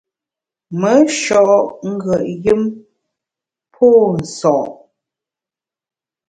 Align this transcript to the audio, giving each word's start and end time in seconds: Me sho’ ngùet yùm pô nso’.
Me 0.79 0.91
sho’ 1.21 1.43
ngùet 1.91 2.23
yùm 2.43 2.61
pô 3.73 3.87
nso’. 4.19 4.55